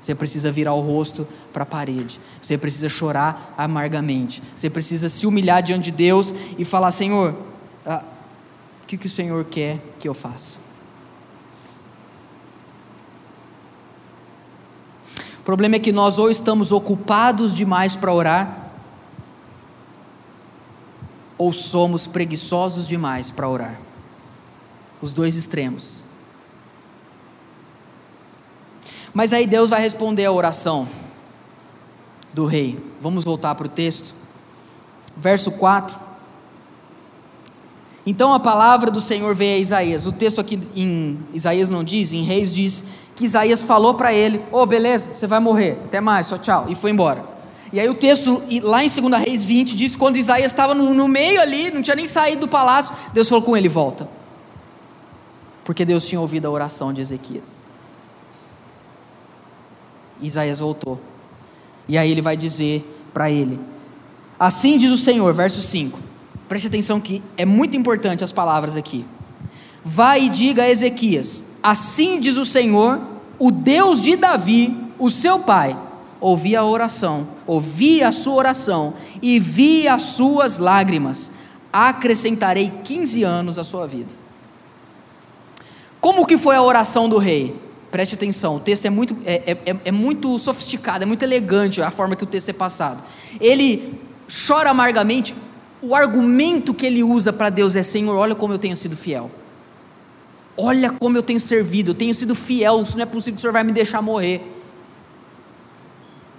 [0.00, 1.26] Você precisa virar o rosto
[1.56, 2.20] para a parede.
[2.42, 4.42] Você precisa chorar amargamente.
[4.54, 7.34] Você precisa se humilhar diante de Deus e falar: Senhor,
[7.86, 8.02] ah,
[8.82, 10.58] o que, que o Senhor quer que eu faça?
[15.38, 18.70] O problema é que nós ou estamos ocupados demais para orar,
[21.38, 23.80] ou somos preguiçosos demais para orar.
[25.00, 26.04] Os dois extremos.
[29.14, 30.86] Mas aí Deus vai responder a oração
[32.36, 32.78] do rei.
[33.00, 34.14] Vamos voltar para o texto.
[35.16, 35.98] Verso 4.
[38.04, 40.06] Então a palavra do Senhor veio a Isaías.
[40.06, 42.84] O texto aqui em Isaías não diz, em Reis diz
[43.16, 46.66] que Isaías falou para ele: Ô, oh, beleza, você vai morrer, até mais, só tchau.
[46.68, 47.24] E foi embora.
[47.72, 51.08] E aí o texto, lá em 2 Reis 20, diz quando Isaías estava no, no
[51.08, 54.06] meio ali, não tinha nem saído do palácio, Deus falou com ele: volta.
[55.64, 57.64] Porque Deus tinha ouvido a oração de Ezequias.
[60.20, 61.00] Isaías voltou.
[61.88, 63.58] E aí ele vai dizer para ele:
[64.38, 65.98] Assim diz o Senhor, verso 5.
[66.48, 69.04] Preste atenção que é muito importante as palavras aqui.
[69.84, 73.00] Vai e diga a Ezequias: Assim diz o Senhor,
[73.38, 75.76] o Deus de Davi, o seu pai
[76.20, 81.30] ouvi a oração, ouvi a sua oração e vi as suas lágrimas.
[81.72, 84.14] Acrescentarei 15 anos à sua vida.
[86.00, 87.54] Como que foi a oração do rei?
[87.90, 91.90] Preste atenção, o texto é muito, é, é, é muito sofisticado, é muito elegante a
[91.90, 93.02] forma que o texto é passado.
[93.40, 94.00] Ele
[94.46, 95.34] chora amargamente,
[95.80, 99.30] o argumento que ele usa para Deus é: Senhor, olha como eu tenho sido fiel.
[100.56, 103.42] Olha como eu tenho servido, eu tenho sido fiel, isso não é possível que o
[103.42, 104.56] Senhor vai me deixar morrer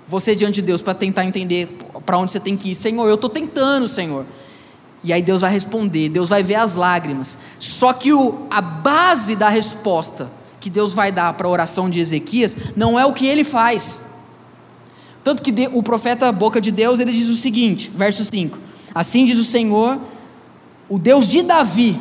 [0.08, 1.68] você diante de Deus para tentar entender
[2.06, 2.76] para onde você tem que ir.
[2.76, 4.26] Senhor, eu estou tentando, Senhor.
[5.04, 7.38] E aí Deus vai responder, Deus vai ver as lágrimas.
[7.60, 10.32] Só que o, a base da resposta
[10.68, 14.04] que Deus vai dar para a oração de Ezequias não é o que ele faz.
[15.24, 18.58] Tanto que o profeta boca de Deus, ele diz o seguinte, verso 5:
[18.94, 19.98] Assim diz o Senhor,
[20.90, 21.98] o Deus de Davi.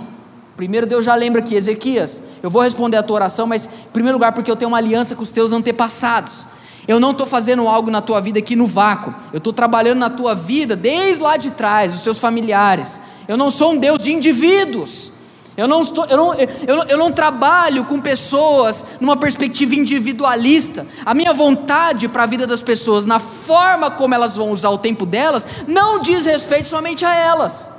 [0.56, 4.18] Primeiro Deus já lembra que Ezequias, eu vou responder a tua oração, mas em primeiro
[4.18, 6.48] lugar porque eu tenho uma aliança com os teus antepassados.
[6.88, 9.14] Eu não estou fazendo algo na tua vida aqui no vácuo.
[9.32, 13.00] Eu estou trabalhando na tua vida desde lá de trás, os seus familiares.
[13.28, 15.12] Eu não sou um Deus de indivíduos.
[15.56, 20.86] Eu não, estou, eu, não, eu, eu não trabalho com pessoas numa perspectiva individualista.
[21.04, 24.78] A minha vontade para a vida das pessoas, na forma como elas vão usar o
[24.78, 27.70] tempo delas, não diz respeito somente a elas.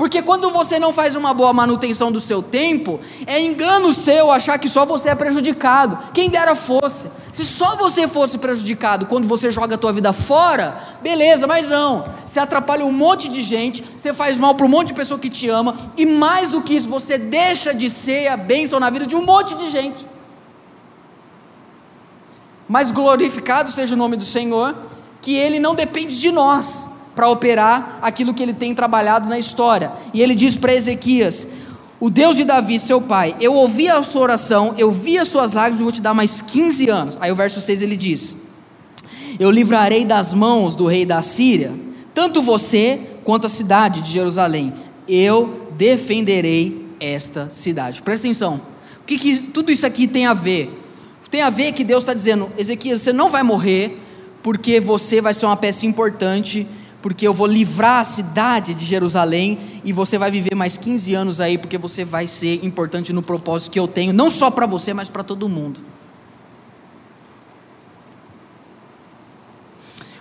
[0.00, 4.56] Porque quando você não faz uma boa manutenção do seu tempo, é engano seu achar
[4.56, 5.98] que só você é prejudicado.
[6.14, 7.10] Quem dera fosse.
[7.30, 12.06] Se só você fosse prejudicado quando você joga a tua vida fora, beleza, mas não.
[12.24, 15.28] Você atrapalha um monte de gente, você faz mal para um monte de pessoa que
[15.28, 19.04] te ama, e mais do que isso, você deixa de ser a bênção na vida
[19.04, 20.08] de um monte de gente.
[22.66, 24.74] Mas glorificado seja o nome do Senhor,
[25.20, 29.92] que Ele não depende de nós para operar aquilo que ele tem trabalhado na história.
[30.14, 31.48] E ele diz para Ezequias:
[31.98, 35.52] O Deus de Davi, seu pai, eu ouvi a sua oração, eu vi as suas
[35.52, 37.18] lágrimas, vou te dar mais 15 anos.
[37.20, 38.36] Aí o verso 6 ele diz:
[39.38, 41.72] Eu livrarei das mãos do rei da Síria,
[42.14, 44.72] tanto você quanto a cidade de Jerusalém.
[45.08, 48.02] Eu defenderei esta cidade.
[48.02, 48.60] Presta atenção.
[49.00, 50.78] O que, que tudo isso aqui tem a ver?
[51.30, 53.96] Tem a ver que Deus está dizendo, Ezequias, você não vai morrer,
[54.42, 56.66] porque você vai ser uma peça importante
[57.02, 61.40] porque eu vou livrar a cidade de Jerusalém e você vai viver mais 15 anos
[61.40, 64.92] aí, porque você vai ser importante no propósito que eu tenho, não só para você,
[64.92, 65.80] mas para todo mundo.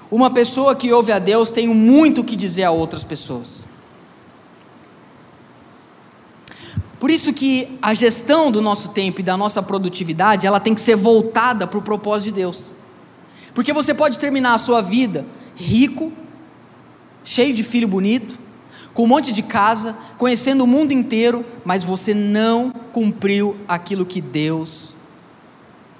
[0.09, 3.65] Uma pessoa que ouve a Deus tem muito o que dizer a outras pessoas.
[6.99, 10.81] Por isso que a gestão do nosso tempo e da nossa produtividade, ela tem que
[10.81, 12.71] ser voltada para o propósito de Deus.
[13.53, 16.11] Porque você pode terminar a sua vida rico,
[17.23, 18.37] cheio de filho bonito,
[18.93, 24.19] com um monte de casa, conhecendo o mundo inteiro, mas você não cumpriu aquilo que
[24.19, 24.95] Deus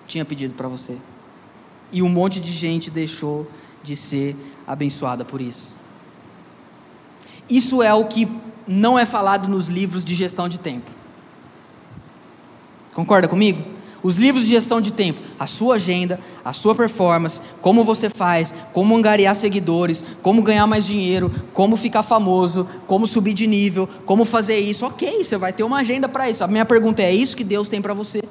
[0.07, 0.97] tinha pedido para você.
[1.91, 3.49] E um monte de gente deixou
[3.83, 4.35] de ser
[4.67, 5.77] abençoada por isso.
[7.49, 8.27] Isso é o que
[8.67, 10.91] não é falado nos livros de gestão de tempo.
[12.93, 13.63] Concorda comigo?
[14.03, 16.19] Os livros de gestão de tempo, a sua agenda,
[16.49, 22.01] a sua performance, como você faz, como angariar seguidores, como ganhar mais dinheiro, como ficar
[22.01, 24.83] famoso, como subir de nível, como fazer isso.
[24.83, 26.43] Ok, você vai ter uma agenda para isso.
[26.43, 28.23] A minha pergunta é: é isso que Deus tem para você?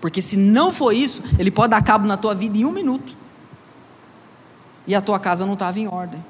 [0.00, 3.14] Porque se não for isso, Ele pode dar cabo na tua vida em um minuto.
[4.86, 6.24] E a tua casa não estava em ordem.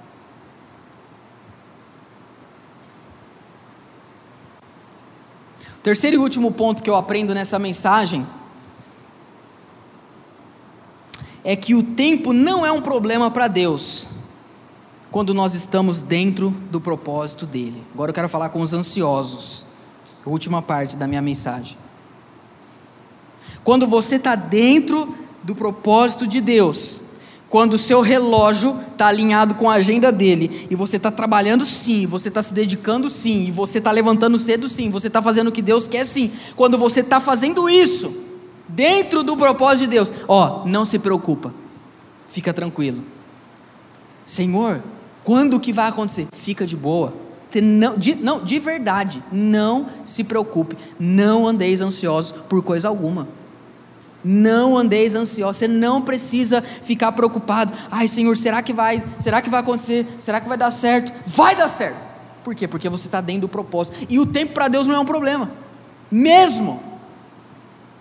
[5.85, 8.27] Terceiro e último ponto que eu aprendo nessa mensagem
[11.46, 14.09] é que o tempo não é um problema para Deus
[15.12, 17.85] quando nós estamos dentro do propósito dele.
[17.94, 19.64] Agora eu quero falar com os ansiosos,
[20.26, 21.78] a última parte da minha mensagem.
[23.62, 27.00] Quando você está dentro do propósito de Deus,
[27.48, 32.09] quando o seu relógio está alinhado com a agenda dele, e você está trabalhando sim,
[32.09, 35.52] você está se dedicando sim, e você está levantando cedo sim, você está fazendo o
[35.52, 36.32] que Deus quer sim.
[36.56, 38.25] Quando você está fazendo isso,
[38.76, 41.52] dentro do propósito de Deus, ó, não se preocupa,
[42.28, 43.02] fica tranquilo.
[44.24, 44.82] Senhor,
[45.24, 46.26] quando que vai acontecer?
[46.32, 47.14] Fica de boa.
[47.62, 53.26] Não de, não, de verdade, não se preocupe, não andeis ansiosos por coisa alguma.
[54.22, 57.72] Não andeis ansiosos, você não precisa ficar preocupado.
[57.90, 59.02] Ai, Senhor, será que vai?
[59.18, 60.06] Será que vai acontecer?
[60.18, 61.14] Será que vai dar certo?
[61.24, 62.08] Vai dar certo.
[62.44, 62.68] Por quê?
[62.68, 64.06] Porque você está dentro do propósito.
[64.10, 65.50] E o tempo para Deus não é um problema.
[66.10, 66.95] Mesmo.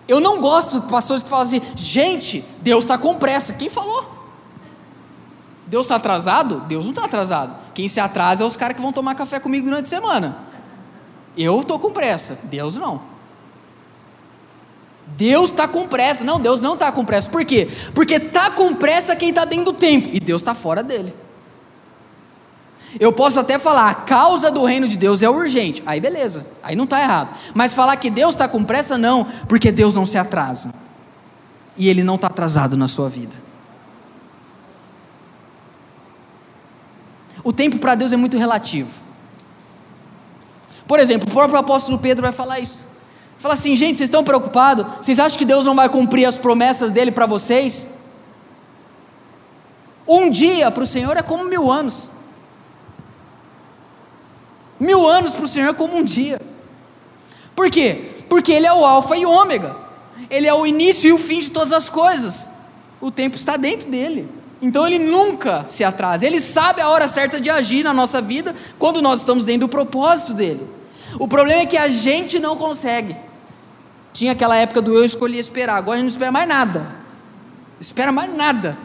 [0.07, 3.53] Eu não gosto de pastores que falam assim, gente, Deus está com pressa.
[3.53, 4.05] Quem falou?
[5.65, 6.61] Deus está atrasado?
[6.61, 7.55] Deus não está atrasado.
[7.73, 10.37] Quem se atrasa é os caras que vão tomar café comigo durante a semana.
[11.35, 13.01] Eu estou com pressa, Deus não.
[15.07, 16.23] Deus está com pressa.
[16.23, 17.29] Não, Deus não está com pressa.
[17.29, 17.67] Por quê?
[17.93, 21.13] Porque está com pressa quem está dentro do tempo e Deus está fora dele.
[22.99, 25.83] Eu posso até falar, a causa do reino de Deus é urgente.
[25.85, 27.29] Aí beleza, aí não está errado.
[27.53, 30.71] Mas falar que Deus está com pressa, não, porque Deus não se atrasa.
[31.77, 33.35] E Ele não está atrasado na sua vida.
[37.43, 38.89] O tempo para Deus é muito relativo.
[40.87, 42.85] Por exemplo, o próprio apóstolo Pedro vai falar isso.
[43.37, 44.85] Fala assim, gente, vocês estão preocupados?
[45.01, 47.89] Vocês acham que Deus não vai cumprir as promessas dele para vocês?
[50.07, 52.11] Um dia para o Senhor é como mil anos.
[54.79, 56.39] Mil anos para o Senhor é como um dia.
[57.55, 58.11] Por quê?
[58.29, 59.75] Porque Ele é o Alfa e o Ômega.
[60.29, 62.49] Ele é o início e o fim de todas as coisas.
[62.99, 64.27] O tempo está dentro dele.
[64.61, 66.25] Então Ele nunca se atrasa.
[66.25, 69.69] Ele sabe a hora certa de agir na nossa vida quando nós estamos dentro do
[69.69, 70.67] propósito dele.
[71.19, 73.15] O problema é que a gente não consegue.
[74.11, 76.87] Tinha aquela época do eu escolhi esperar, agora a gente não espera mais nada.
[77.79, 78.77] Espera mais nada.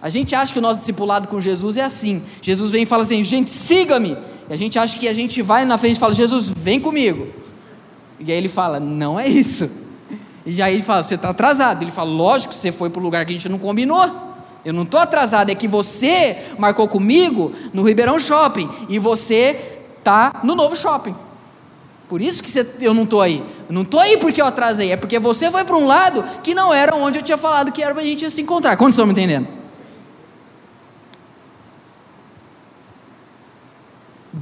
[0.00, 2.22] A gente acha que o nosso discipulado com Jesus é assim.
[2.40, 4.16] Jesus vem e fala assim: gente, siga-me.
[4.48, 7.28] E a gente acha que a gente vai na frente e fala: Jesus, vem comigo.
[8.20, 9.70] E aí ele fala: não é isso.
[10.46, 11.82] E aí ele fala: você está atrasado.
[11.82, 14.28] Ele fala: lógico, você foi para o lugar que a gente não combinou.
[14.64, 19.58] Eu não estou atrasado, é que você marcou comigo no Ribeirão Shopping e você
[19.98, 21.14] está no novo shopping.
[22.08, 23.42] Por isso que você, eu não estou aí.
[23.68, 26.54] Eu não estou aí porque eu atrasei, é porque você foi para um lado que
[26.54, 28.76] não era onde eu tinha falado que era para a gente se encontrar.
[28.76, 29.57] Quantos estão me entendendo?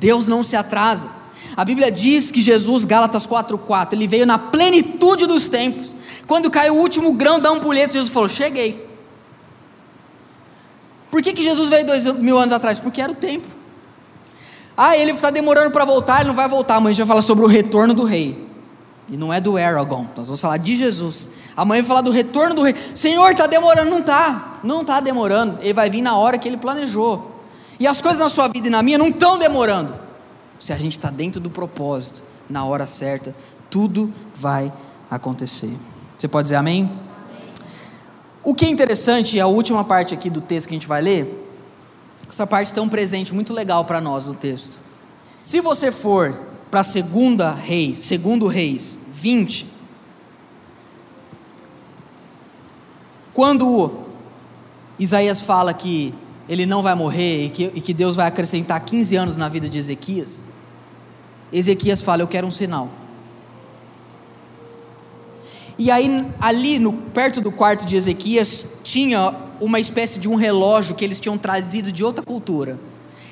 [0.07, 1.11] Deus não se atrasa.
[1.57, 5.97] A Bíblia diz que Jesus, Gálatas 4,4, ele veio na plenitude dos tempos.
[6.29, 8.87] Quando caiu o último grão da ampulheta, Jesus falou: Cheguei.
[11.11, 12.79] Por que, que Jesus veio dois mil anos atrás?
[12.79, 13.49] Porque era o tempo.
[14.77, 16.77] Ah, ele está demorando para voltar, ele não vai voltar.
[16.77, 18.47] Amanhã a gente vai falar sobre o retorno do rei.
[19.09, 21.31] E não é do Aragorn, nós vamos falar de Jesus.
[21.57, 22.77] Amanhã vai falar do retorno do rei.
[22.95, 24.61] Senhor, está demorando, não está.
[24.63, 25.59] Não está demorando.
[25.63, 27.36] Ele vai vir na hora que ele planejou.
[27.79, 29.95] E as coisas na sua vida e na minha não estão demorando.
[30.59, 33.35] Se a gente está dentro do propósito, na hora certa,
[33.69, 34.73] tudo vai
[35.11, 35.77] acontecer.
[36.17, 36.91] Você pode dizer amém?
[38.43, 41.51] O que é interessante, a última parte aqui do texto que a gente vai ler,
[42.29, 44.79] essa parte tem um presente muito legal para nós no texto.
[45.43, 46.35] Se você for
[46.71, 49.67] para segunda Reis, segundo Reis 20,
[53.33, 54.01] quando
[54.99, 56.15] Isaías fala que
[56.49, 59.69] ele não vai morrer e que, e que Deus vai acrescentar 15 anos na vida
[59.69, 60.47] de Ezequias,
[61.53, 62.91] Ezequias fala: Eu quero um sinal.
[65.79, 70.95] E aí, ali no, perto do quarto de Ezequias, tinha uma espécie de um relógio
[70.95, 72.79] que eles tinham trazido de outra cultura.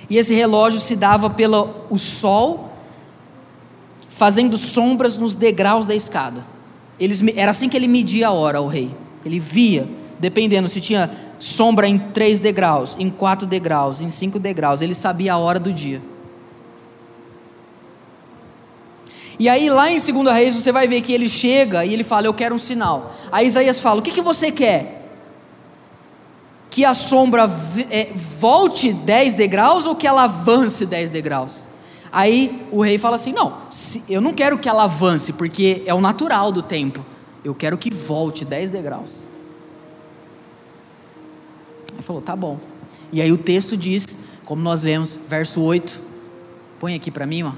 [0.08, 2.70] E esse relógio se dava pelo o sol,
[4.08, 6.44] fazendo sombras nos degraus da escada.
[7.00, 8.90] Eles, era assim que ele media a hora, o rei.
[9.24, 9.88] Ele via,
[10.20, 11.10] dependendo se tinha
[11.44, 14.80] sombra em três degraus, em quatro degraus, em cinco degraus.
[14.80, 16.00] Ele sabia a hora do dia.
[19.38, 22.26] E aí, lá em 2 Reis, você vai ver que ele chega e ele fala:
[22.26, 23.14] Eu quero um sinal.
[23.30, 25.02] Aí Isaías fala: O que, que você quer?
[26.70, 27.50] Que a sombra
[27.90, 31.66] é, volte 10 degraus ou que ela avance 10 degraus?
[32.10, 33.58] Aí o rei fala assim: Não,
[34.08, 37.04] eu não quero que ela avance, porque é o natural do tempo.
[37.44, 39.33] Eu quero que volte 10 degraus.
[41.94, 42.58] Ele falou: Tá bom.
[43.12, 46.00] E aí o texto diz, como nós lemos, verso 8.
[46.78, 47.52] Põe aqui para mim, ó.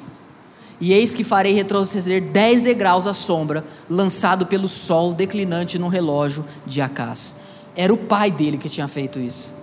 [0.78, 6.45] E eis que farei retroceder dez degraus a sombra, lançado pelo sol declinante no relógio
[6.66, 7.37] de Acás.
[7.74, 9.55] Era o pai dele que tinha feito isso.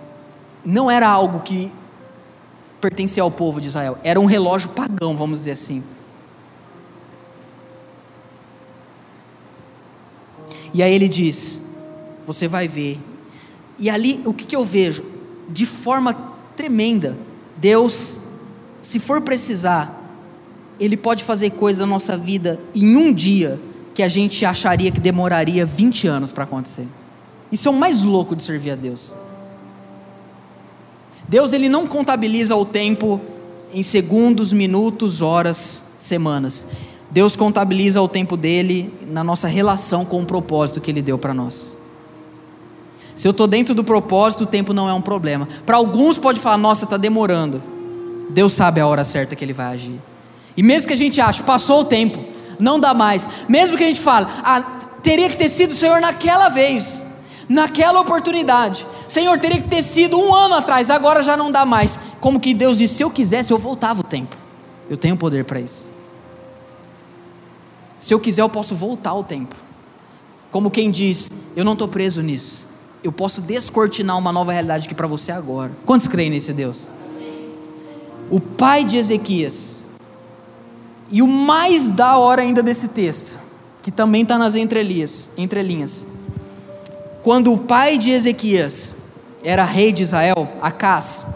[0.64, 1.70] Não era algo que
[2.80, 5.82] pertencia ao povo de Israel, era um relógio pagão, vamos dizer assim.
[10.74, 11.62] E aí ele diz:
[12.26, 12.98] Você vai ver.
[13.78, 15.04] E ali, o que, que eu vejo?
[15.48, 16.14] De forma
[16.56, 17.16] tremenda,
[17.56, 18.20] Deus,
[18.80, 20.00] se for precisar,
[20.78, 23.58] ele pode fazer coisas na nossa vida em um dia
[23.94, 26.86] que a gente acharia que demoraria 20 anos para acontecer.
[27.50, 29.16] Isso é o mais louco de servir a Deus.
[31.28, 33.20] Deus ele não contabiliza o tempo
[33.72, 36.66] em segundos, minutos, horas, semanas.
[37.10, 41.32] Deus contabiliza o tempo dele na nossa relação com o propósito que ele deu para
[41.32, 41.72] nós.
[43.14, 45.48] Se eu estou dentro do propósito, o tempo não é um problema.
[45.64, 47.62] Para alguns pode falar, nossa, está demorando.
[48.30, 50.00] Deus sabe a hora certa que ele vai agir.
[50.56, 52.18] E mesmo que a gente ache, passou o tempo,
[52.58, 53.28] não dá mais.
[53.48, 54.62] Mesmo que a gente fale, ah,
[55.02, 57.06] teria que ter sido o Senhor naquela vez,
[57.48, 58.86] naquela oportunidade.
[59.06, 62.00] Senhor, teria que ter sido um ano atrás, agora já não dá mais.
[62.20, 64.36] Como que Deus disse: se eu quisesse, eu voltava o tempo.
[64.88, 65.92] Eu tenho poder para isso.
[68.00, 69.54] Se eu quiser, eu posso voltar o tempo.
[70.50, 72.64] Como quem diz: eu não estou preso nisso.
[73.04, 75.70] Eu posso descortinar uma nova realidade aqui para você agora.
[75.84, 76.90] Quantos creem nesse Deus?
[78.30, 79.82] O pai de Ezequias
[81.10, 83.38] e o mais da hora ainda desse texto,
[83.82, 86.06] que também está nas entrelinhas, entrelinhas.
[87.22, 88.94] Quando o pai de Ezequias
[89.42, 91.26] era rei de Israel, Acás,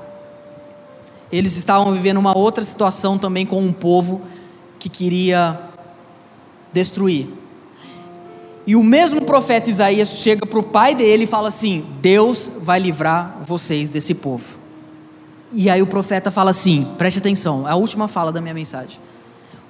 [1.30, 4.22] eles estavam vivendo uma outra situação também com um povo
[4.78, 5.60] que queria
[6.72, 7.37] destruir.
[8.68, 12.78] E o mesmo profeta Isaías chega para o pai dele e fala assim: Deus vai
[12.78, 14.58] livrar vocês desse povo.
[15.50, 19.00] E aí o profeta fala assim: preste atenção, é a última fala da minha mensagem.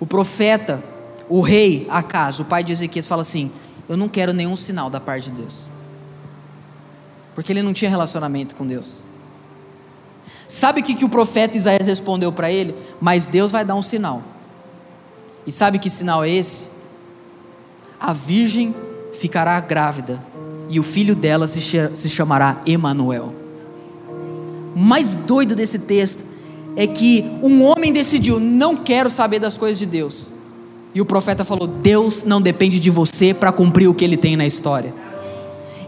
[0.00, 0.82] O profeta,
[1.28, 3.52] o rei Acas, o pai de Ezequias, fala assim:
[3.88, 5.68] Eu não quero nenhum sinal da parte de Deus.
[7.36, 9.04] Porque ele não tinha relacionamento com Deus.
[10.48, 12.74] Sabe o que, que o profeta Isaías respondeu para ele?
[13.00, 14.24] Mas Deus vai dar um sinal.
[15.46, 16.70] E sabe que sinal é esse?
[18.00, 18.74] A virgem
[19.18, 20.22] ficará grávida
[20.70, 23.34] e o filho dela se, se chamará Emanuel.
[24.74, 26.24] O mais doido desse texto
[26.76, 30.32] é que um homem decidiu: não quero saber das coisas de Deus.
[30.94, 34.36] E o profeta falou: Deus não depende de você para cumprir o que ele tem
[34.36, 34.94] na história.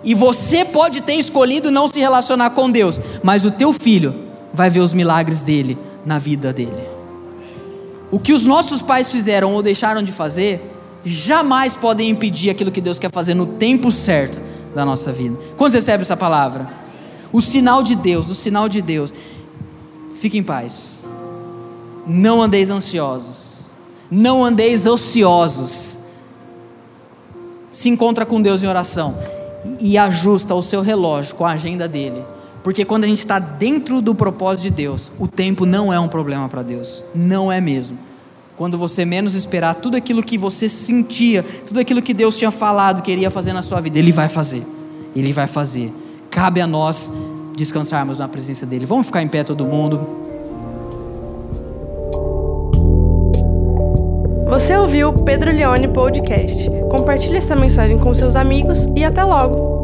[0.03, 4.15] E você pode ter escolhido não se relacionar com Deus, mas o teu filho
[4.53, 6.89] vai ver os milagres dele na vida dele.
[8.11, 10.61] O que os nossos pais fizeram ou deixaram de fazer,
[11.05, 14.41] jamais podem impedir aquilo que Deus quer fazer no tempo certo
[14.75, 15.37] da nossa vida.
[15.57, 16.71] Quando você recebe essa palavra?
[17.33, 19.15] O sinal de Deus, o sinal de Deus.
[20.15, 21.09] Fique em paz.
[22.07, 23.71] Não andeis ansiosos.
[24.11, 25.99] Não andeis ociosos.
[27.71, 29.17] Se encontra com Deus em oração
[29.79, 32.23] e ajusta o seu relógio com a agenda dele.
[32.63, 36.09] Porque quando a gente está dentro do propósito de Deus, o tempo não é um
[36.09, 37.05] problema para Deus.
[37.15, 38.10] Não é mesmo.
[38.61, 43.01] Quando você menos esperar, tudo aquilo que você sentia, tudo aquilo que Deus tinha falado
[43.01, 44.63] que iria fazer na sua vida, Ele vai fazer.
[45.17, 45.91] Ele vai fazer.
[46.29, 47.11] Cabe a nós
[47.57, 48.85] descansarmos na presença dEle.
[48.85, 50.07] Vamos ficar em pé todo mundo.
[54.51, 56.71] Você ouviu o Pedro Leone Podcast.
[56.91, 59.80] Compartilhe essa mensagem com seus amigos e até logo!